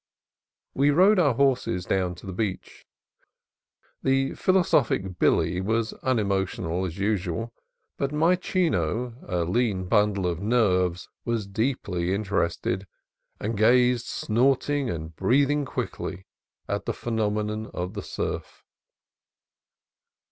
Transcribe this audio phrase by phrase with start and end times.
[0.73, 2.87] We rode our horses down to the beach.
[4.01, 7.53] The phil osophic Billy was unemotional as usual,
[7.99, 12.85] but my Chino, a lean bundle of nerves, was deeply inter ested,
[13.39, 16.25] and gazed snorting and breathing quickly
[16.67, 18.63] at the phenomenon of the surf.